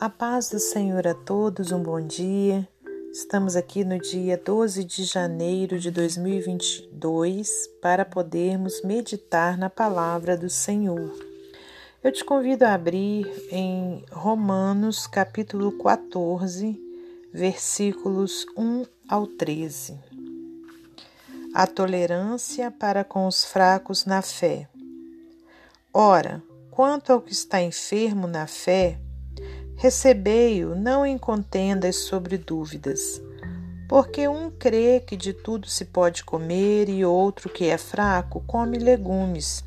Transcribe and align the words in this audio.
A 0.00 0.08
paz 0.08 0.48
do 0.48 0.58
Senhor 0.58 1.06
a 1.06 1.12
todos, 1.12 1.72
um 1.72 1.82
bom 1.82 2.00
dia. 2.00 2.66
Estamos 3.12 3.54
aqui 3.54 3.84
no 3.84 3.98
dia 3.98 4.38
12 4.38 4.82
de 4.82 5.04
janeiro 5.04 5.78
de 5.78 5.90
2022 5.90 7.68
para 7.82 8.02
podermos 8.06 8.82
meditar 8.82 9.58
na 9.58 9.68
palavra 9.68 10.38
do 10.38 10.48
Senhor. 10.48 11.12
Eu 12.02 12.10
te 12.10 12.24
convido 12.24 12.64
a 12.64 12.72
abrir 12.72 13.30
em 13.50 14.02
Romanos, 14.10 15.06
capítulo 15.06 15.70
14, 15.72 16.80
versículos 17.30 18.46
1 18.56 18.86
ao 19.06 19.26
13. 19.26 20.00
A 21.52 21.66
tolerância 21.66 22.70
para 22.70 23.04
com 23.04 23.26
os 23.26 23.44
fracos 23.44 24.06
na 24.06 24.22
fé. 24.22 24.66
Ora, 25.92 26.42
quanto 26.70 27.12
ao 27.12 27.20
que 27.20 27.34
está 27.34 27.60
enfermo 27.60 28.26
na 28.26 28.46
fé, 28.46 28.98
Recebei-o 29.80 30.74
não 30.74 31.06
em 31.06 31.16
contendas 31.16 31.96
sobre 31.96 32.36
dúvidas, 32.36 33.00
porque 33.88 34.28
um 34.28 34.50
crê 34.50 35.00
que 35.00 35.16
de 35.16 35.32
tudo 35.32 35.66
se 35.70 35.86
pode 35.86 36.22
comer 36.22 36.90
e 36.90 37.02
outro 37.02 37.48
que 37.48 37.64
é 37.64 37.78
fraco 37.78 38.44
come 38.46 38.76
legumes. 38.76 39.64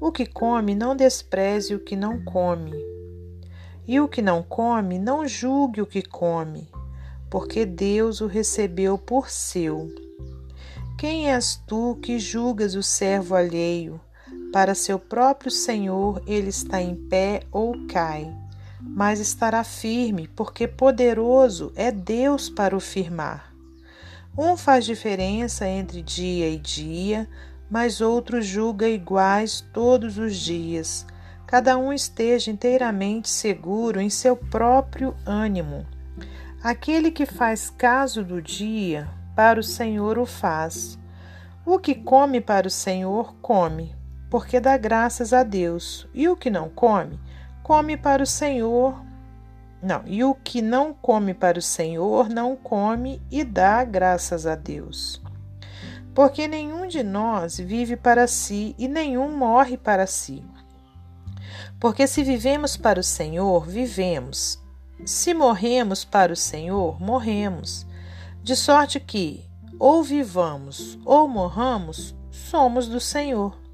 O 0.00 0.12
que 0.12 0.26
come 0.26 0.76
não 0.76 0.94
despreze 0.94 1.74
o 1.74 1.80
que 1.80 1.96
não 1.96 2.22
come, 2.22 2.72
e 3.84 3.98
o 3.98 4.06
que 4.06 4.22
não 4.22 4.44
come 4.44 4.96
não 4.96 5.26
julgue 5.26 5.82
o 5.82 5.86
que 5.86 6.02
come, 6.02 6.70
porque 7.28 7.66
Deus 7.66 8.20
o 8.20 8.28
recebeu 8.28 8.96
por 8.96 9.28
seu. 9.28 9.92
Quem 10.96 11.32
és 11.32 11.60
tu 11.66 11.98
que 12.00 12.20
julgas 12.20 12.76
o 12.76 12.82
servo 12.82 13.34
alheio? 13.34 14.00
Para 14.52 14.72
seu 14.72 15.00
próprio 15.00 15.50
Senhor 15.50 16.22
ele 16.28 16.50
está 16.50 16.80
em 16.80 16.94
pé 16.94 17.40
ou 17.50 17.74
cai 17.88 18.45
mas 18.96 19.20
estará 19.20 19.62
firme, 19.62 20.26
porque 20.26 20.66
poderoso 20.66 21.70
é 21.76 21.92
Deus 21.92 22.48
para 22.48 22.74
o 22.74 22.80
firmar. 22.80 23.52
Um 24.38 24.56
faz 24.56 24.86
diferença 24.86 25.68
entre 25.68 26.00
dia 26.00 26.48
e 26.48 26.56
dia, 26.56 27.28
mas 27.70 28.00
outro 28.00 28.40
julga 28.40 28.88
iguais 28.88 29.62
todos 29.70 30.16
os 30.16 30.34
dias. 30.34 31.04
Cada 31.46 31.76
um 31.76 31.92
esteja 31.92 32.50
inteiramente 32.50 33.28
seguro 33.28 34.00
em 34.00 34.08
seu 34.08 34.34
próprio 34.34 35.14
ânimo. 35.26 35.86
Aquele 36.62 37.10
que 37.10 37.26
faz 37.26 37.68
caso 37.68 38.24
do 38.24 38.40
dia, 38.40 39.06
para 39.34 39.60
o 39.60 39.62
Senhor 39.62 40.18
o 40.18 40.24
faz. 40.24 40.98
O 41.66 41.78
que 41.78 41.94
come 41.94 42.40
para 42.40 42.66
o 42.66 42.70
Senhor, 42.70 43.34
come, 43.42 43.94
porque 44.30 44.58
dá 44.58 44.78
graças 44.78 45.34
a 45.34 45.42
Deus, 45.42 46.08
e 46.14 46.26
o 46.30 46.34
que 46.34 46.48
não 46.48 46.70
come, 46.70 47.20
come 47.66 47.96
para 47.96 48.22
o 48.22 48.26
Senhor. 48.26 48.94
Não, 49.82 50.04
e 50.06 50.22
o 50.22 50.36
que 50.36 50.62
não 50.62 50.94
come 50.94 51.34
para 51.34 51.58
o 51.58 51.62
Senhor, 51.62 52.28
não 52.28 52.54
come 52.54 53.20
e 53.28 53.42
dá 53.42 53.82
graças 53.82 54.46
a 54.46 54.54
Deus. 54.54 55.20
Porque 56.14 56.46
nenhum 56.46 56.86
de 56.86 57.02
nós 57.02 57.58
vive 57.58 57.96
para 57.96 58.28
si 58.28 58.72
e 58.78 58.86
nenhum 58.86 59.36
morre 59.36 59.76
para 59.76 60.06
si. 60.06 60.44
Porque 61.80 62.06
se 62.06 62.22
vivemos 62.22 62.76
para 62.76 63.00
o 63.00 63.02
Senhor, 63.02 63.66
vivemos. 63.66 64.62
Se 65.04 65.34
morremos 65.34 66.04
para 66.04 66.32
o 66.32 66.36
Senhor, 66.36 67.02
morremos. 67.02 67.84
De 68.44 68.54
sorte 68.54 69.00
que, 69.00 69.44
ou 69.76 70.04
vivamos 70.04 70.96
ou 71.04 71.26
morramos, 71.26 72.14
somos 72.30 72.86
do 72.86 73.00
Senhor. 73.00 73.65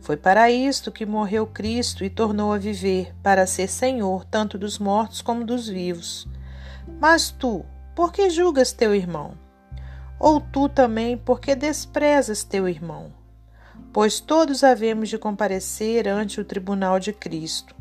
Foi 0.00 0.16
para 0.16 0.50
isto 0.50 0.92
que 0.92 1.06
morreu 1.06 1.46
Cristo 1.46 2.04
e 2.04 2.10
tornou 2.10 2.52
a 2.52 2.58
viver, 2.58 3.14
para 3.22 3.46
ser 3.46 3.68
Senhor 3.68 4.24
tanto 4.24 4.58
dos 4.58 4.78
mortos 4.78 5.20
como 5.20 5.44
dos 5.44 5.68
vivos. 5.68 6.28
Mas 7.00 7.30
tu, 7.30 7.64
por 7.94 8.12
que 8.12 8.30
julgas 8.30 8.72
teu 8.72 8.94
irmão? 8.94 9.34
Ou 10.18 10.40
tu 10.40 10.68
também, 10.68 11.16
por 11.16 11.40
que 11.40 11.54
desprezas 11.54 12.44
teu 12.44 12.68
irmão? 12.68 13.12
Pois 13.92 14.20
todos 14.20 14.62
havemos 14.62 15.08
de 15.08 15.18
comparecer 15.18 16.08
ante 16.08 16.40
o 16.40 16.44
tribunal 16.44 16.98
de 16.98 17.12
Cristo. 17.12 17.74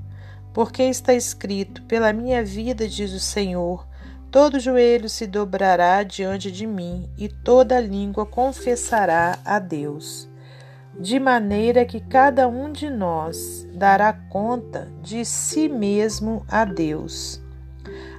Porque 0.53 0.83
está 0.83 1.13
escrito: 1.13 1.83
Pela 1.83 2.11
minha 2.11 2.43
vida, 2.43 2.87
diz 2.87 3.13
o 3.13 3.19
Senhor, 3.19 3.87
todo 4.29 4.59
joelho 4.59 5.07
se 5.07 5.25
dobrará 5.27 6.03
diante 6.03 6.51
de 6.51 6.65
mim 6.65 7.09
e 7.17 7.29
toda 7.29 7.79
língua 7.79 8.25
confessará 8.25 9.39
a 9.45 9.59
Deus 9.59 10.30
de 10.99 11.19
maneira 11.19 11.85
que 11.85 11.99
cada 11.99 12.47
um 12.47 12.71
de 12.71 12.89
nós 12.89 13.67
dará 13.73 14.13
conta 14.13 14.87
de 15.01 15.23
si 15.25 15.69
mesmo 15.69 16.45
a 16.47 16.65
Deus. 16.65 17.41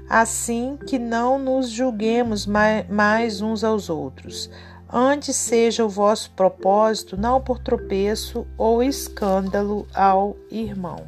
Assim 0.08 0.76
que 0.76 0.98
não 0.98 1.38
nos 1.38 1.70
julguemos 1.70 2.46
mais 2.46 3.40
uns 3.40 3.62
aos 3.62 3.88
outros. 3.88 4.50
Antes 4.92 5.36
seja 5.36 5.84
o 5.84 5.88
vosso 5.88 6.30
propósito 6.32 7.16
não 7.16 7.40
por 7.40 7.58
tropeço 7.58 8.46
ou 8.58 8.82
escândalo 8.82 9.86
ao 9.94 10.36
irmão. 10.50 11.06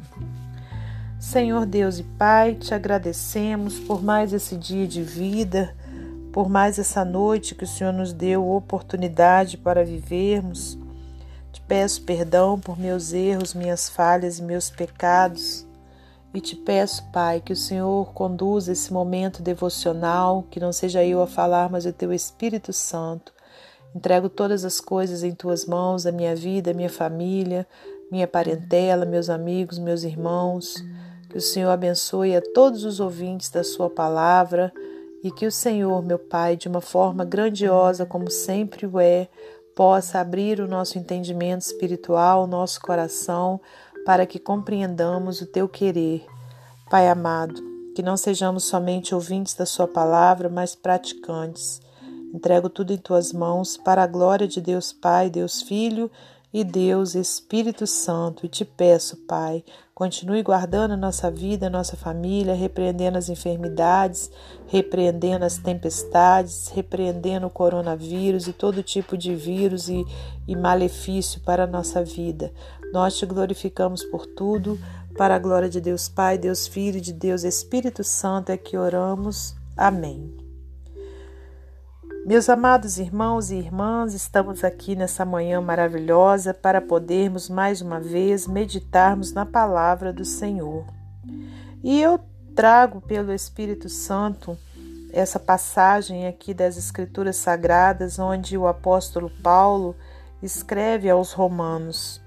Senhor 1.19 1.65
Deus 1.65 1.99
e 1.99 2.03
Pai, 2.03 2.55
te 2.55 2.73
agradecemos 2.73 3.79
por 3.79 4.03
mais 4.03 4.33
esse 4.33 4.55
dia 4.55 4.87
de 4.87 5.03
vida, 5.03 5.75
por 6.31 6.49
mais 6.49 6.79
essa 6.79 7.05
noite 7.05 7.53
que 7.55 7.63
o 7.63 7.67
Senhor 7.67 7.93
nos 7.93 8.11
deu 8.11 8.49
oportunidade 8.49 9.57
para 9.57 9.83
vivermos 9.83 10.77
peço 11.61 12.03
perdão 12.03 12.59
por 12.59 12.79
meus 12.79 13.13
erros, 13.13 13.53
minhas 13.53 13.89
falhas 13.89 14.39
e 14.39 14.43
meus 14.43 14.69
pecados. 14.69 15.65
E 16.33 16.41
te 16.41 16.55
peço, 16.55 17.03
Pai, 17.13 17.39
que 17.39 17.53
o 17.53 17.55
Senhor 17.55 18.11
conduza 18.13 18.73
esse 18.73 18.91
momento 18.91 19.41
devocional, 19.41 20.43
que 20.51 20.59
não 20.59 20.73
seja 20.73 21.03
eu 21.03 21.21
a 21.21 21.27
falar, 21.27 21.69
mas 21.69 21.85
o 21.85 21.93
teu 21.93 22.11
Espírito 22.11 22.73
Santo. 22.73 23.33
Entrego 23.95 24.27
todas 24.27 24.65
as 24.65 24.81
coisas 24.81 25.23
em 25.23 25.33
tuas 25.33 25.65
mãos, 25.65 26.05
a 26.05 26.11
minha 26.11 26.35
vida, 26.35 26.71
a 26.71 26.73
minha 26.73 26.89
família, 26.89 27.65
minha 28.11 28.27
parentela, 28.27 29.05
meus 29.05 29.29
amigos, 29.29 29.79
meus 29.79 30.03
irmãos. 30.03 30.75
Que 31.29 31.37
o 31.37 31.41
Senhor 31.41 31.69
abençoe 31.69 32.35
a 32.35 32.41
todos 32.41 32.83
os 32.83 32.99
ouvintes 32.99 33.49
da 33.49 33.63
Sua 33.63 33.89
palavra 33.89 34.73
e 35.23 35.31
que 35.31 35.47
o 35.47 35.51
Senhor, 35.51 36.03
meu 36.03 36.19
Pai, 36.19 36.55
de 36.55 36.67
uma 36.67 36.81
forma 36.81 37.23
grandiosa, 37.23 38.05
como 38.05 38.29
sempre 38.29 38.85
o 38.85 38.99
é, 38.99 39.29
possa 39.75 40.19
abrir 40.19 40.61
o 40.61 40.67
nosso 40.67 40.97
entendimento 40.97 41.61
espiritual, 41.61 42.43
o 42.43 42.47
nosso 42.47 42.79
coração, 42.79 43.59
para 44.05 44.25
que 44.25 44.39
compreendamos 44.39 45.41
o 45.41 45.45
teu 45.45 45.67
querer. 45.67 46.25
Pai 46.89 47.09
amado, 47.09 47.61
que 47.95 48.01
não 48.01 48.15
sejamos 48.15 48.63
somente 48.63 49.13
ouvintes 49.13 49.53
da 49.53 49.65
Sua 49.65 49.87
palavra, 49.87 50.47
mas 50.47 50.73
praticantes. 50.73 51.81
Entrego 52.33 52.69
tudo 52.69 52.93
em 52.93 52.97
tuas 52.97 53.33
mãos, 53.33 53.77
para 53.77 54.03
a 54.03 54.07
glória 54.07 54.47
de 54.47 54.61
Deus 54.61 54.93
Pai, 54.93 55.29
Deus 55.29 55.61
Filho 55.61 56.09
e 56.55 56.63
Deus 56.63 57.15
Espírito 57.15 57.85
Santo. 57.85 58.47
Te 58.47 58.63
peço, 58.63 59.17
Pai, 59.27 59.61
continue 59.93 60.41
guardando 60.41 60.91
a 60.91 60.97
nossa 60.97 61.29
vida, 61.29 61.67
a 61.67 61.69
nossa 61.69 61.97
família, 61.97 62.55
repreendendo 62.55 63.17
as 63.17 63.27
enfermidades, 63.27 64.31
repreendendo 64.65 65.43
as 65.43 65.57
tempestades, 65.57 66.69
repreendendo 66.69 67.45
o 67.45 67.49
coronavírus 67.49 68.47
e 68.47 68.53
todo 68.53 68.81
tipo 68.81 69.17
de 69.17 69.35
vírus 69.35 69.89
e, 69.89 70.05
e 70.47 70.55
malefício 70.55 71.41
para 71.41 71.65
a 71.65 71.67
nossa 71.67 72.01
vida. 72.01 72.53
Nós 72.93 73.17
te 73.17 73.25
glorificamos 73.25 74.05
por 74.05 74.25
tudo, 74.25 74.79
para 75.17 75.35
a 75.35 75.39
glória 75.39 75.67
de 75.67 75.81
Deus 75.81 76.07
Pai, 76.07 76.37
Deus 76.37 76.67
Filho 76.67 77.01
de 77.01 77.11
Deus 77.11 77.43
Espírito 77.43 78.01
Santo 78.01 78.53
é 78.53 78.55
que 78.55 78.77
oramos. 78.77 79.57
Amém. 79.75 80.44
Meus 82.25 82.49
amados 82.49 82.97
irmãos 82.97 83.51
e 83.51 83.55
irmãs, 83.55 84.15
estamos 84.15 84.63
aqui 84.63 84.95
nessa 84.95 85.23
manhã 85.23 85.61
maravilhosa 85.61 86.55
para 86.55 86.81
podermos 86.81 87.47
mais 87.47 87.81
uma 87.81 87.99
vez 87.99 88.47
meditarmos 88.47 89.31
na 89.31 89.45
palavra 89.45 90.11
do 90.11 90.25
Senhor. 90.25 90.87
E 91.83 92.01
eu 92.01 92.19
trago 92.55 92.99
pelo 92.99 93.31
Espírito 93.31 93.89
Santo 93.89 94.57
essa 95.13 95.39
passagem 95.39 96.25
aqui 96.25 96.51
das 96.51 96.77
Escrituras 96.77 97.35
Sagradas, 97.35 98.17
onde 98.17 98.57
o 98.57 98.65
apóstolo 98.65 99.29
Paulo 99.43 99.95
escreve 100.41 101.07
aos 101.07 101.31
Romanos. 101.31 102.19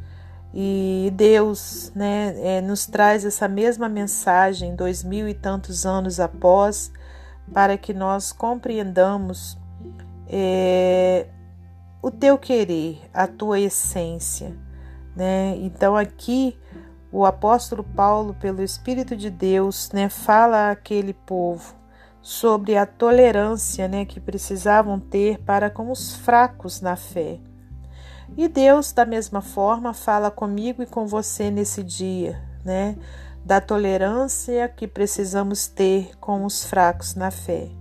E 0.54 1.12
Deus 1.16 1.90
né, 1.92 2.36
é, 2.38 2.60
nos 2.60 2.86
traz 2.86 3.24
essa 3.24 3.48
mesma 3.48 3.88
mensagem 3.88 4.76
dois 4.76 5.02
mil 5.02 5.28
e 5.28 5.34
tantos 5.34 5.84
anos 5.84 6.20
após, 6.20 6.92
para 7.52 7.76
que 7.76 7.92
nós 7.92 8.30
compreendamos 8.30 9.57
é, 10.28 11.26
o 12.02 12.10
teu 12.10 12.38
querer, 12.38 13.00
a 13.12 13.26
tua 13.26 13.58
essência. 13.58 14.56
Né? 15.16 15.56
Então 15.56 15.96
aqui 15.96 16.56
o 17.10 17.24
apóstolo 17.24 17.82
Paulo, 17.82 18.34
pelo 18.34 18.62
Espírito 18.62 19.16
de 19.16 19.30
Deus, 19.30 19.90
né, 19.92 20.08
fala 20.08 20.70
àquele 20.70 21.14
povo 21.14 21.74
sobre 22.20 22.76
a 22.76 22.84
tolerância 22.84 23.88
né, 23.88 24.04
que 24.04 24.20
precisavam 24.20 25.00
ter 25.00 25.38
para 25.38 25.70
com 25.70 25.90
os 25.90 26.14
fracos 26.14 26.80
na 26.80 26.96
fé. 26.96 27.40
E 28.36 28.46
Deus, 28.46 28.92
da 28.92 29.06
mesma 29.06 29.40
forma, 29.40 29.94
fala 29.94 30.30
comigo 30.30 30.82
e 30.82 30.86
com 30.86 31.06
você 31.06 31.50
nesse 31.50 31.82
dia, 31.82 32.40
né? 32.62 32.96
da 33.44 33.62
tolerância 33.62 34.68
que 34.68 34.86
precisamos 34.86 35.66
ter 35.66 36.10
com 36.20 36.44
os 36.44 36.64
fracos 36.64 37.14
na 37.14 37.30
fé. 37.30 37.77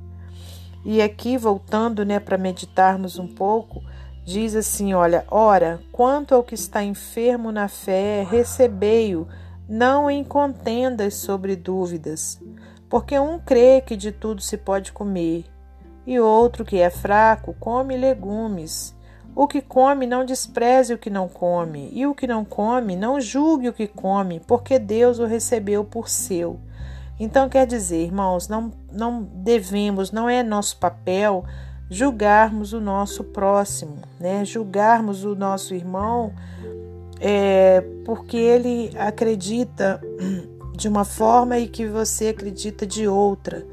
E 0.86 1.02
aqui, 1.02 1.38
voltando 1.38 2.06
né, 2.06 2.20
para 2.20 2.38
meditarmos 2.38 3.20
um 3.20 3.28
pouco, 3.28 3.84
diz 4.24 4.56
assim: 4.56 4.94
olha, 4.94 5.26
ora, 5.30 5.80
quanto 5.92 6.36
ao 6.36 6.44
que 6.44 6.56
está 6.56 6.84
enfermo 6.84 7.52
na 7.52 7.68
fé, 7.68 8.28
recebei-o, 8.30 9.28
não 9.68 10.10
em 10.10 10.24
contendas 10.24 11.16
sobre 11.16 11.56
dúvidas, 11.56 12.42
porque 12.90 13.18
um 13.18 13.40
crê 13.40 13.82
que 13.82 13.96
de 13.96 14.12
tudo 14.12 14.42
se 14.42 14.58
pode 14.58 14.92
comer, 14.92 15.46
e 16.06 16.20
outro 16.20 16.64
que 16.64 16.78
é 16.78 16.90
fraco 16.90 17.56
come 17.60 17.98
legumes. 17.98 18.96
O 19.36 19.46
que 19.48 19.62
come 19.62 20.08
não 20.08 20.26
despreze 20.26 20.94
o 20.94 20.98
que 20.98 21.12
não 21.12 21.28
come, 21.28 21.90
e 21.94 22.08
o 22.08 22.16
que 22.16 22.26
não 22.26 22.44
come 22.44 22.96
não 22.96 23.22
julgue 23.22 23.70
o 23.70 23.74
que 23.74 23.88
come, 23.88 24.40
porque 24.48 24.80
Deus 24.80 25.20
o 25.20 25.26
recebeu 25.26 25.84
por 25.84 26.10
seu. 26.10 26.60
Então 27.20 27.50
quer 27.50 27.66
dizer, 27.66 28.04
irmãos, 28.04 28.48
não, 28.48 28.72
não 28.92 29.24
devemos, 29.24 30.12
não 30.12 30.30
é 30.30 30.44
nosso 30.44 30.78
papel 30.78 31.44
julgarmos 31.90 32.74
o 32.74 32.82
nosso 32.82 33.24
próximo, 33.24 33.98
né? 34.20 34.44
Julgarmos 34.46 35.24
o 35.24 35.36
nosso 35.36 35.74
irmão 35.74 36.34
é, 37.20 37.82
porque 38.06 38.38
ele 38.38 38.92
acredita 38.98 40.02
de 40.76 40.88
uma 40.88 41.04
forma 41.04 41.58
e 41.58 41.68
que 41.68 41.88
você 41.88 42.28
acredita 42.28 42.86
de 42.86 43.08
outra, 43.08 43.66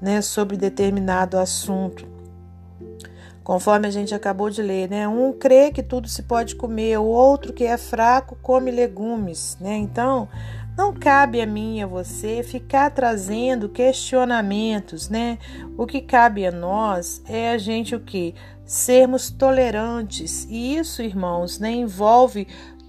né? 0.00 0.20
Sobre 0.20 0.56
determinado 0.56 1.38
assunto. 1.38 2.11
Conforme 3.44 3.88
a 3.88 3.90
gente 3.90 4.14
acabou 4.14 4.48
de 4.48 4.62
ler, 4.62 4.88
né? 4.88 5.08
Um 5.08 5.32
crê 5.32 5.70
que 5.70 5.82
tudo 5.82 6.08
se 6.08 6.22
pode 6.22 6.54
comer, 6.54 6.98
o 6.98 7.04
outro 7.04 7.52
que 7.52 7.64
é 7.64 7.76
fraco 7.76 8.36
come 8.40 8.70
legumes, 8.70 9.56
né? 9.60 9.76
Então, 9.76 10.28
não 10.76 10.92
cabe 10.92 11.40
a 11.40 11.46
mim 11.46 11.78
e 11.78 11.82
a 11.82 11.86
você 11.86 12.42
ficar 12.42 12.90
trazendo 12.90 13.68
questionamentos, 13.68 15.08
né? 15.08 15.38
O 15.76 15.86
que 15.86 16.00
cabe 16.00 16.46
a 16.46 16.52
nós 16.52 17.22
é 17.28 17.50
a 17.50 17.58
gente 17.58 17.94
o 17.94 18.00
que 18.00 18.34
sermos 18.64 19.28
tolerantes. 19.28 20.46
E 20.48 20.76
isso, 20.76 21.02
irmãos, 21.02 21.58
né, 21.58 21.70
envolve 21.70 22.46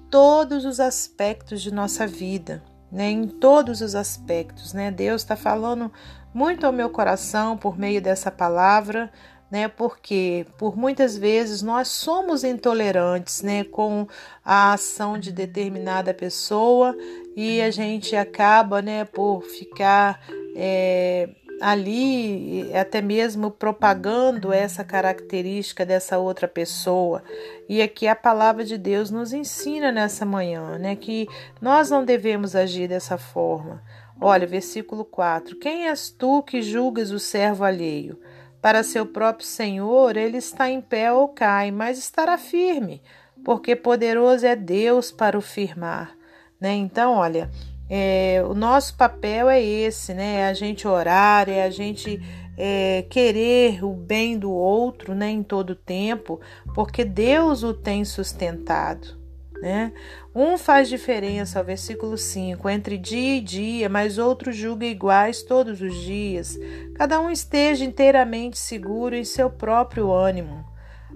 todos 0.09 0.63
os 0.63 0.79
aspectos 0.79 1.61
de 1.61 1.73
nossa 1.73 2.07
vida, 2.07 2.63
né? 2.91 3.09
Em 3.09 3.27
todos 3.27 3.81
os 3.81 3.95
aspectos, 3.95 4.71
né? 4.71 4.91
Deus 4.91 5.23
está 5.23 5.35
falando 5.35 5.91
muito 6.33 6.65
ao 6.65 6.71
meu 6.71 6.89
coração 6.89 7.57
por 7.57 7.77
meio 7.77 8.01
dessa 8.01 8.31
palavra, 8.31 9.11
né? 9.53 9.67
Porque 9.67 10.47
por 10.57 10.75
muitas 10.75 11.15
vezes 11.15 11.61
nós 11.61 11.88
somos 11.88 12.44
intolerantes, 12.44 13.44
né, 13.44 13.63
com 13.63 14.07
a 14.44 14.73
ação 14.73 15.15
de 15.15 15.31
determinada 15.31 16.11
pessoa 16.11 16.97
e 17.35 17.61
a 17.61 17.69
gente 17.69 18.15
acaba, 18.15 18.81
né, 18.81 19.05
por 19.05 19.44
ficar 19.44 20.19
é, 20.55 21.29
ali 21.61 22.67
até 22.75 23.00
mesmo 23.00 23.51
propagando 23.51 24.51
essa 24.51 24.83
característica 24.83 25.85
dessa 25.85 26.17
outra 26.17 26.47
pessoa. 26.47 27.23
E 27.69 27.79
aqui 27.79 28.07
a 28.07 28.15
palavra 28.15 28.65
de 28.65 28.75
Deus 28.75 29.11
nos 29.11 29.33
ensina 29.33 29.91
nessa 29.91 30.25
manhã, 30.25 30.79
né, 30.79 30.95
que 30.95 31.27
nós 31.61 31.91
não 31.91 32.03
devemos 32.03 32.56
agir 32.56 32.88
dessa 32.88 33.19
forma. 33.19 33.83
Olha, 34.19 34.47
versículo 34.47 35.06
4: 35.06 35.57
Quem 35.59 35.89
és 35.89 36.09
tu 36.09 36.41
que 36.41 36.59
julgas 36.63 37.11
o 37.11 37.19
servo 37.19 37.63
alheio? 37.63 38.17
Para 38.63 38.81
seu 38.81 39.06
próprio 39.06 39.45
Senhor, 39.45 40.15
ele 40.15 40.38
está 40.38 40.69
em 40.69 40.80
pé 40.80 41.12
ou 41.12 41.27
cai, 41.27 41.69
mas 41.69 41.98
estará 41.98 42.38
firme, 42.38 43.01
porque 43.44 43.75
poderoso 43.75 44.45
é 44.45 44.56
Deus 44.56 45.12
para 45.12 45.38
o 45.38 45.42
firmar. 45.42 46.15
Né? 46.62 46.74
Então, 46.75 47.12
olha, 47.12 47.51
é, 47.89 48.42
o 48.48 48.54
nosso 48.54 48.95
papel 48.95 49.50
é 49.50 49.62
esse, 49.62 50.13
né? 50.13 50.36
É 50.36 50.48
a 50.48 50.54
gente 50.54 50.88
orar, 50.88 51.50
é 51.50 51.62
a 51.63 51.69
gente 51.69 52.21
é, 52.57 53.04
querer 53.10 53.83
o 53.83 53.92
bem 53.92 54.39
do 54.39 54.50
outro 54.50 55.13
né, 55.13 55.30
em 55.30 55.44
todo 55.44 55.75
tempo, 55.75 56.39
porque 56.74 57.04
Deus 57.04 57.63
o 57.63 57.74
tem 57.74 58.06
sustentado. 58.06 59.22
Né? 59.63 59.94
Um 60.36 60.57
faz 60.57 60.89
diferença, 60.89 61.63
versículo 61.63 62.18
5, 62.18 62.69
entre 62.69 62.98
dia 62.98 63.38
e 63.38 63.39
dia, 63.39 63.88
mas 63.88 64.18
outro 64.18 64.51
julga 64.51 64.86
iguais 64.86 65.42
todos 65.42 65.81
os 65.81 65.95
dias. 66.01 66.60
Cada 66.95 67.18
um 67.21 67.31
esteja 67.31 67.86
inteiramente 67.86 68.57
seguro 68.57 69.15
em 69.15 69.24
seu 69.24 69.50
próprio 69.50 70.12
ânimo. 70.12 70.65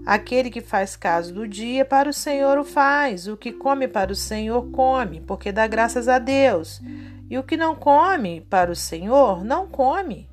Aquele 0.06 0.50
que 0.50 0.62
faz 0.62 0.96
caso 0.96 1.34
do 1.34 1.46
dia, 1.46 1.84
para 1.84 2.10
o 2.10 2.14
Senhor 2.14 2.58
o 2.58 2.64
faz. 2.64 3.28
O 3.28 3.36
que 3.36 3.52
come 3.52 3.86
para 3.86 4.14
o 4.14 4.16
Senhor, 4.16 4.72
come, 4.72 5.20
porque 5.20 5.52
dá 5.52 5.68
graças 5.68 6.08
a 6.08 6.18
Deus. 6.18 6.82
E 7.30 7.38
o 7.38 7.44
que 7.44 7.58
não 7.58 7.76
come 7.76 8.40
para 8.50 8.72
o 8.72 8.76
Senhor, 8.78 9.44
não 9.44 9.68
come. 9.68 10.30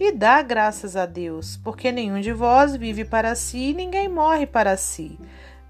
E 0.00 0.10
dá 0.10 0.42
graças 0.42 0.96
a 0.96 1.06
Deus, 1.06 1.56
porque 1.58 1.92
nenhum 1.92 2.20
de 2.20 2.32
vós 2.32 2.74
vive 2.74 3.04
para 3.04 3.36
si 3.36 3.70
e 3.70 3.74
ninguém 3.74 4.08
morre 4.08 4.44
para 4.44 4.76
si. 4.76 5.16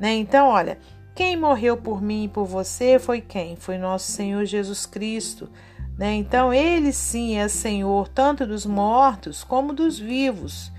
Né? 0.00 0.14
Então, 0.14 0.48
olha, 0.48 0.78
quem 1.14 1.36
morreu 1.36 1.76
por 1.76 2.02
mim 2.02 2.24
e 2.24 2.28
por 2.28 2.44
você 2.44 2.98
foi 2.98 3.20
quem? 3.20 3.54
Foi 3.54 3.78
nosso 3.78 4.10
Senhor 4.10 4.44
Jesus 4.44 4.84
Cristo. 4.84 5.48
Né? 5.96 6.14
Então, 6.14 6.52
ele 6.52 6.92
sim 6.92 7.36
é 7.36 7.46
Senhor 7.46 8.08
tanto 8.08 8.44
dos 8.44 8.66
mortos 8.66 9.44
como 9.44 9.72
dos 9.72 9.98
vivos. 9.98 10.72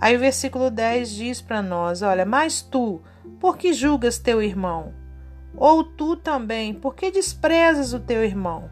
Aí 0.00 0.16
o 0.16 0.20
versículo 0.20 0.70
10 0.70 1.10
diz 1.10 1.40
para 1.42 1.60
nós: 1.60 2.00
Olha, 2.00 2.24
mas 2.24 2.62
tu, 2.62 3.02
por 3.38 3.58
que 3.58 3.72
julgas 3.72 4.18
teu 4.18 4.42
irmão? 4.42 4.94
Ou 5.54 5.84
tu 5.84 6.16
também, 6.16 6.72
por 6.72 6.94
que 6.94 7.10
desprezas 7.10 7.92
o 7.92 8.00
teu 8.00 8.24
irmão? 8.24 8.70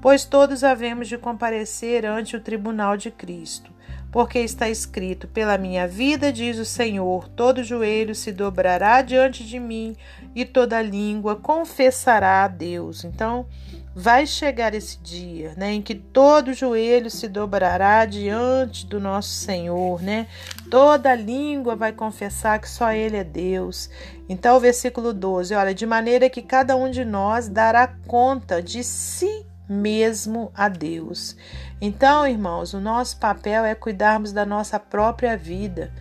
Pois 0.00 0.24
todos 0.24 0.62
havemos 0.62 1.08
de 1.08 1.18
comparecer 1.18 2.06
ante 2.06 2.36
o 2.36 2.40
tribunal 2.40 2.96
de 2.96 3.10
Cristo. 3.10 3.69
Porque 4.10 4.40
está 4.40 4.68
escrito: 4.68 5.28
Pela 5.28 5.56
minha 5.56 5.86
vida, 5.86 6.32
diz 6.32 6.58
o 6.58 6.64
Senhor, 6.64 7.28
todo 7.28 7.62
joelho 7.62 8.14
se 8.14 8.32
dobrará 8.32 9.02
diante 9.02 9.44
de 9.44 9.58
mim 9.58 9.96
e 10.34 10.44
toda 10.44 10.82
língua 10.82 11.36
confessará 11.36 12.44
a 12.44 12.48
Deus. 12.48 13.04
Então, 13.04 13.46
vai 13.94 14.26
chegar 14.26 14.74
esse 14.74 14.98
dia, 14.98 15.52
né, 15.56 15.72
em 15.72 15.82
que 15.82 15.94
todo 15.94 16.54
joelho 16.54 17.10
se 17.10 17.28
dobrará 17.28 18.04
diante 18.04 18.86
do 18.86 19.00
nosso 19.00 19.30
Senhor, 19.30 20.00
né? 20.00 20.26
Toda 20.70 21.14
língua 21.14 21.74
vai 21.74 21.92
confessar 21.92 22.60
que 22.60 22.68
só 22.68 22.92
ele 22.92 23.16
é 23.16 23.24
Deus. 23.24 23.90
Então, 24.28 24.56
o 24.56 24.60
versículo 24.60 25.12
12, 25.12 25.54
olha, 25.54 25.74
de 25.74 25.86
maneira 25.86 26.30
que 26.30 26.40
cada 26.40 26.76
um 26.76 26.90
de 26.90 27.04
nós 27.04 27.48
dará 27.48 27.88
conta 28.06 28.62
de 28.62 28.84
si 28.84 29.39
mesmo 29.70 30.50
a 30.52 30.68
Deus. 30.68 31.36
Então, 31.80 32.26
irmãos, 32.26 32.74
o 32.74 32.80
nosso 32.80 33.16
papel 33.18 33.64
é 33.64 33.74
cuidarmos 33.74 34.32
da 34.32 34.44
nossa 34.44 34.80
própria 34.80 35.36
vida. 35.36 35.92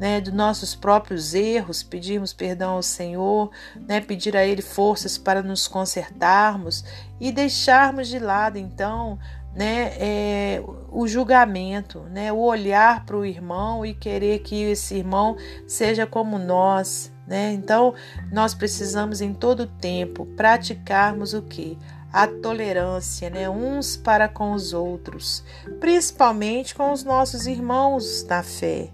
Né, 0.00 0.20
dos 0.20 0.32
nossos 0.32 0.76
próprios 0.76 1.34
erros, 1.34 1.82
pedirmos 1.82 2.32
perdão 2.32 2.74
ao 2.74 2.82
Senhor, 2.84 3.50
né, 3.88 4.00
pedir 4.00 4.36
a 4.36 4.46
Ele 4.46 4.62
forças 4.62 5.18
para 5.18 5.42
nos 5.42 5.66
consertarmos 5.66 6.84
e 7.18 7.32
deixarmos 7.32 8.06
de 8.06 8.20
lado, 8.20 8.58
então, 8.58 9.18
né, 9.56 9.92
é, 9.98 10.62
o 10.88 11.08
julgamento, 11.08 11.98
né, 12.12 12.32
o 12.32 12.38
olhar 12.38 13.04
para 13.04 13.16
o 13.16 13.26
irmão 13.26 13.84
e 13.84 13.92
querer 13.92 14.38
que 14.38 14.62
esse 14.62 14.94
irmão 14.94 15.36
seja 15.66 16.06
como 16.06 16.38
nós. 16.38 17.12
Né? 17.26 17.52
Então, 17.52 17.92
nós 18.30 18.54
precisamos 18.54 19.20
em 19.20 19.34
todo 19.34 19.66
tempo 19.66 20.24
praticarmos 20.36 21.34
o 21.34 21.42
que? 21.42 21.76
A 22.12 22.26
tolerância, 22.26 23.28
né, 23.30 23.48
uns 23.48 23.96
para 23.96 24.28
com 24.28 24.52
os 24.52 24.72
outros, 24.72 25.44
principalmente 25.78 26.74
com 26.74 26.92
os 26.92 27.04
nossos 27.04 27.46
irmãos 27.46 28.24
na 28.24 28.42
fé, 28.42 28.90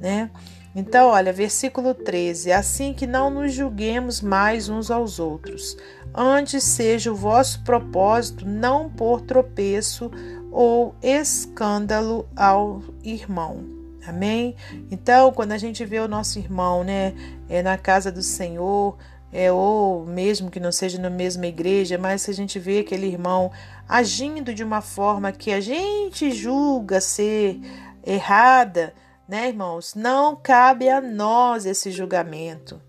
né? 0.00 0.30
Então, 0.74 1.08
olha, 1.08 1.32
versículo 1.32 1.94
13: 1.94 2.50
Assim 2.50 2.94
que 2.94 3.06
não 3.06 3.28
nos 3.28 3.52
julguemos 3.52 4.20
mais 4.20 4.68
uns 4.68 4.90
aos 4.90 5.18
outros, 5.18 5.76
antes 6.14 6.64
seja 6.64 7.12
o 7.12 7.16
vosso 7.16 7.62
propósito 7.62 8.46
não 8.46 8.88
pôr 8.88 9.20
tropeço 9.20 10.10
ou 10.50 10.94
escândalo 11.02 12.26
ao 12.34 12.82
irmão. 13.02 13.82
Amém? 14.06 14.56
Então, 14.90 15.30
quando 15.32 15.52
a 15.52 15.58
gente 15.58 15.84
vê 15.84 16.00
o 16.00 16.08
nosso 16.08 16.38
irmão, 16.38 16.82
né, 16.82 17.14
é 17.48 17.62
na 17.62 17.78
casa 17.78 18.10
do 18.10 18.22
Senhor, 18.22 18.96
é, 19.32 19.50
ou 19.50 20.04
mesmo 20.04 20.50
que 20.50 20.60
não 20.60 20.70
seja 20.70 21.00
na 21.00 21.08
mesma 21.08 21.46
igreja, 21.46 21.96
mas 21.96 22.22
se 22.22 22.30
a 22.30 22.34
gente 22.34 22.58
vê 22.58 22.80
aquele 22.80 23.06
irmão 23.06 23.50
agindo 23.88 24.52
de 24.52 24.62
uma 24.62 24.82
forma 24.82 25.32
que 25.32 25.50
a 25.50 25.60
gente 25.60 26.30
julga 26.30 27.00
ser 27.00 27.58
errada, 28.04 28.92
né, 29.26 29.48
irmãos? 29.48 29.94
Não 29.94 30.36
cabe 30.36 30.88
a 30.88 31.00
nós 31.00 31.64
esse 31.64 31.90
julgamento. 31.90 32.80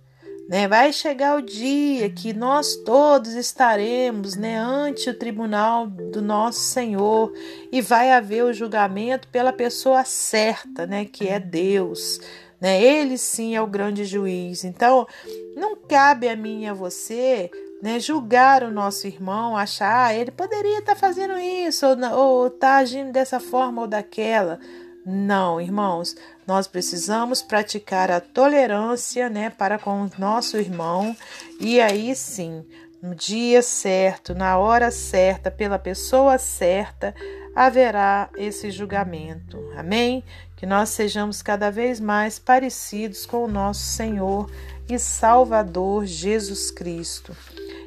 Né? 0.50 0.68
Vai 0.68 0.92
chegar 0.92 1.38
o 1.38 1.42
dia 1.42 2.10
que 2.10 2.34
nós 2.34 2.76
todos 2.76 3.34
estaremos 3.34 4.36
né, 4.36 4.58
ante 4.58 5.10
o 5.10 5.18
tribunal 5.18 5.88
do 5.88 6.22
nosso 6.22 6.60
Senhor 6.60 7.32
e 7.72 7.82
vai 7.82 8.12
haver 8.12 8.44
o 8.44 8.54
julgamento 8.54 9.28
pela 9.30 9.54
pessoa 9.54 10.04
certa, 10.04 10.86
né, 10.86 11.06
que 11.06 11.30
é 11.30 11.40
Deus. 11.40 12.20
Né? 12.64 12.82
Ele 12.82 13.18
sim 13.18 13.58
é 13.58 13.62
o 13.62 13.68
grande 13.68 14.06
juiz. 14.06 14.64
Então, 14.64 15.06
não 15.54 15.76
cabe 15.76 16.30
a 16.30 16.36
mim 16.36 16.64
e 16.64 16.68
a 16.68 16.74
você 16.74 17.52
né, 17.82 18.00
julgar 18.00 18.64
o 18.64 18.72
nosso 18.72 19.06
irmão, 19.06 19.58
achar 19.58 20.06
ah, 20.06 20.14
ele 20.16 20.32
poderia 20.32 20.80
estar 20.80 20.94
tá 20.94 21.00
fazendo 21.00 21.38
isso 21.38 21.86
ou 22.16 22.48
está 22.48 22.78
agindo 22.78 23.12
dessa 23.12 23.38
forma 23.38 23.82
ou 23.82 23.88
daquela. 23.88 24.62
Não, 25.06 25.60
irmãos, 25.60 26.16
nós 26.48 26.66
precisamos 26.66 27.42
praticar 27.42 28.10
a 28.10 28.22
tolerância, 28.22 29.30
né, 29.30 29.50
para 29.50 29.78
com 29.78 30.06
o 30.06 30.12
nosso 30.18 30.56
irmão 30.56 31.14
e 31.60 31.82
aí 31.82 32.16
sim, 32.16 32.66
no 33.02 33.14
dia 33.14 33.62
certo, 33.62 34.34
na 34.34 34.58
hora 34.58 34.90
certa, 34.90 35.52
pela 35.52 35.78
pessoa 35.78 36.38
certa, 36.38 37.14
haverá 37.54 38.30
esse 38.38 38.72
julgamento. 38.72 39.60
Amém? 39.76 40.24
Que 40.64 40.68
nós 40.68 40.90
sejamos 40.92 41.42
cada 41.42 41.70
vez 41.70 42.00
mais 42.00 42.40
parecidos 42.40 43.26
com 43.26 43.44
o 43.44 43.50
nosso 43.50 43.82
Senhor 43.82 44.50
e 44.90 44.98
Salvador 44.98 46.06
Jesus 46.06 46.72
Cristo. 46.72 47.36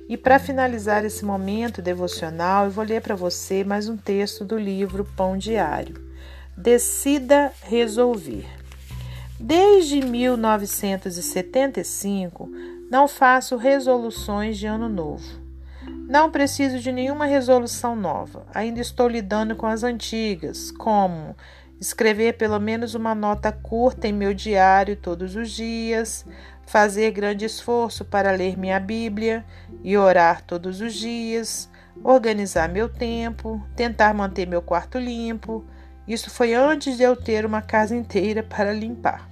E 0.06 0.14
para 0.14 0.38
finalizar 0.38 1.02
esse 1.02 1.24
momento 1.24 1.80
devocional, 1.80 2.66
eu 2.66 2.70
vou 2.70 2.84
ler 2.84 3.00
para 3.00 3.14
você 3.14 3.64
mais 3.64 3.88
um 3.88 3.96
texto 3.96 4.44
do 4.44 4.58
livro 4.58 5.08
Pão 5.16 5.38
Diário. 5.38 5.98
Decida 6.54 7.50
resolver. 7.62 8.44
Desde 9.40 10.04
1975, 10.04 12.46
não 12.90 13.08
faço 13.08 13.56
resoluções 13.56 14.58
de 14.58 14.66
ano 14.66 14.90
novo. 14.90 15.24
Não 16.06 16.30
preciso 16.30 16.78
de 16.78 16.92
nenhuma 16.92 17.24
resolução 17.24 17.96
nova. 17.96 18.44
Ainda 18.54 18.80
estou 18.80 19.08
lidando 19.08 19.56
com 19.56 19.64
as 19.64 19.82
antigas, 19.82 20.70
como 20.70 21.34
escrever 21.80 22.34
pelo 22.34 22.58
menos 22.58 22.94
uma 22.94 23.14
nota 23.14 23.52
curta 23.52 24.08
em 24.08 24.12
meu 24.12 24.32
diário 24.32 24.96
todos 24.96 25.36
os 25.36 25.50
dias, 25.50 26.24
fazer 26.66 27.10
grande 27.10 27.44
esforço 27.44 28.04
para 28.04 28.32
ler 28.32 28.58
minha 28.58 28.80
Bíblia 28.80 29.44
e 29.82 29.96
orar 29.96 30.42
todos 30.42 30.80
os 30.80 30.94
dias, 30.94 31.68
organizar 32.02 32.68
meu 32.68 32.88
tempo, 32.88 33.64
tentar 33.74 34.12
manter 34.14 34.46
meu 34.46 34.62
quarto 34.62 34.98
limpo. 34.98 35.64
Isso 36.06 36.30
foi 36.30 36.54
antes 36.54 36.96
de 36.96 37.02
eu 37.02 37.16
ter 37.16 37.44
uma 37.44 37.62
casa 37.62 37.94
inteira 37.96 38.42
para 38.42 38.72
limpar. 38.72 39.28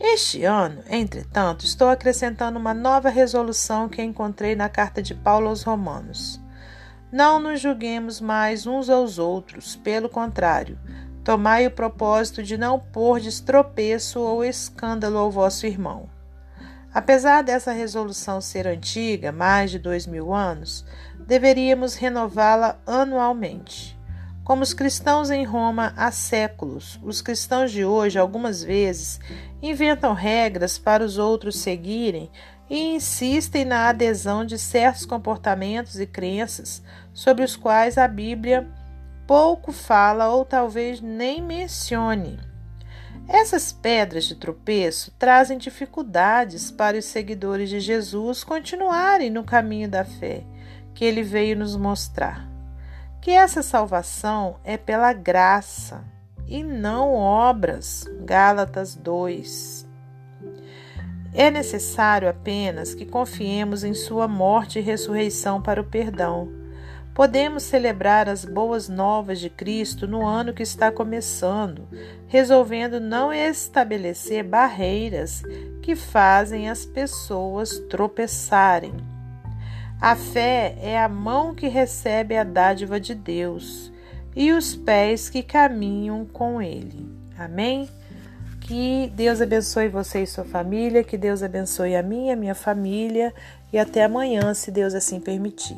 Este 0.00 0.44
ano, 0.44 0.82
entretanto, 0.88 1.64
estou 1.64 1.88
acrescentando 1.88 2.58
uma 2.58 2.74
nova 2.74 3.08
resolução 3.08 3.88
que 3.88 4.02
encontrei 4.02 4.54
na 4.54 4.68
carta 4.68 5.02
de 5.02 5.14
Paulo 5.14 5.48
aos 5.48 5.62
Romanos. 5.62 6.43
Não 7.14 7.38
nos 7.38 7.60
julguemos 7.60 8.20
mais 8.20 8.66
uns 8.66 8.90
aos 8.90 9.20
outros, 9.20 9.76
pelo 9.76 10.08
contrário, 10.08 10.76
Tomai 11.22 11.64
o 11.64 11.70
propósito 11.70 12.42
de 12.42 12.58
não 12.58 12.80
pôr 12.80 13.20
tropeço 13.46 14.18
ou 14.18 14.44
escândalo 14.44 15.16
ao 15.16 15.30
vosso 15.30 15.64
irmão. 15.64 16.10
Apesar 16.92 17.44
dessa 17.44 17.70
resolução 17.70 18.40
ser 18.40 18.66
antiga, 18.66 19.30
mais 19.30 19.70
de 19.70 19.78
dois 19.78 20.08
mil 20.08 20.34
anos, 20.34 20.84
deveríamos 21.24 21.94
renová-la 21.94 22.80
anualmente. 22.84 23.96
Como 24.42 24.64
os 24.64 24.74
cristãos 24.74 25.30
em 25.30 25.44
Roma 25.44 25.94
há 25.96 26.10
séculos, 26.10 27.00
os 27.00 27.22
cristãos 27.22 27.70
de 27.70 27.84
hoje, 27.84 28.18
algumas 28.18 28.60
vezes, 28.60 29.20
inventam 29.62 30.12
regras 30.14 30.78
para 30.78 31.04
os 31.04 31.16
outros 31.16 31.60
seguirem 31.60 32.28
e 32.68 32.94
insistem 32.94 33.64
na 33.64 33.88
adesão 33.88 34.44
de 34.44 34.58
certos 34.58 35.04
comportamentos 35.04 35.98
e 35.98 36.06
crenças 36.06 36.82
sobre 37.12 37.44
os 37.44 37.56
quais 37.56 37.98
a 37.98 38.08
Bíblia 38.08 38.68
pouco 39.26 39.72
fala 39.72 40.28
ou 40.28 40.44
talvez 40.44 41.00
nem 41.00 41.42
mencione. 41.42 42.38
Essas 43.28 43.72
pedras 43.72 44.24
de 44.24 44.34
tropeço 44.34 45.10
trazem 45.18 45.56
dificuldades 45.56 46.70
para 46.70 46.98
os 46.98 47.06
seguidores 47.06 47.70
de 47.70 47.80
Jesus 47.80 48.44
continuarem 48.44 49.30
no 49.30 49.44
caminho 49.44 49.88
da 49.88 50.04
fé 50.04 50.44
que 50.94 51.04
ele 51.04 51.22
veio 51.22 51.56
nos 51.56 51.76
mostrar. 51.76 52.48
Que 53.20 53.30
essa 53.30 53.62
salvação 53.62 54.60
é 54.62 54.76
pela 54.76 55.12
graça 55.12 56.04
e 56.46 56.62
não 56.62 57.14
obras. 57.14 58.04
Gálatas 58.20 58.94
2. 58.94 59.83
É 61.34 61.50
necessário 61.50 62.28
apenas 62.28 62.94
que 62.94 63.04
confiemos 63.04 63.82
em 63.84 63.92
Sua 63.92 64.28
morte 64.28 64.78
e 64.78 64.82
ressurreição 64.82 65.60
para 65.60 65.80
o 65.80 65.84
perdão 65.84 66.64
Podemos 67.14 67.62
celebrar 67.62 68.28
as 68.28 68.44
boas 68.44 68.88
novas 68.88 69.38
de 69.38 69.48
Cristo 69.48 70.04
no 70.04 70.26
ano 70.26 70.52
que 70.52 70.64
está 70.64 70.90
começando, 70.90 71.86
resolvendo 72.26 72.98
não 72.98 73.32
estabelecer 73.32 74.42
barreiras 74.42 75.44
que 75.80 75.94
fazem 75.94 76.68
as 76.68 76.84
pessoas 76.84 77.78
tropeçarem. 77.88 78.94
A 80.00 80.16
fé 80.16 80.76
é 80.82 80.98
a 80.98 81.08
mão 81.08 81.54
que 81.54 81.68
recebe 81.68 82.36
a 82.36 82.42
dádiva 82.42 82.98
de 82.98 83.14
Deus 83.14 83.92
e 84.34 84.50
os 84.50 84.74
pés 84.74 85.30
que 85.30 85.44
caminham 85.44 86.26
com 86.26 86.60
Ele. 86.60 87.08
Amém? 87.38 87.88
Que 88.66 89.12
Deus 89.14 89.42
abençoe 89.42 89.88
você 89.88 90.22
e 90.22 90.26
sua 90.26 90.44
família, 90.44 91.04
que 91.04 91.18
Deus 91.18 91.42
abençoe 91.42 91.94
a 91.94 92.02
minha, 92.02 92.34
minha 92.34 92.54
família. 92.54 93.32
E 93.70 93.78
até 93.78 94.04
amanhã, 94.04 94.54
se 94.54 94.70
Deus 94.70 94.94
assim 94.94 95.20
permitir. 95.20 95.76